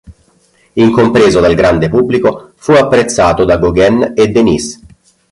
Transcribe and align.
Incompreso 0.73 1.39
dal 1.41 1.53
grande 1.53 1.87
pubblico 1.87 2.53
fu 2.55 2.71
apprezzato 2.71 3.45
da 3.45 3.57
Gauguin 3.59 4.13
e 4.15 4.29
Denis. 4.29 4.79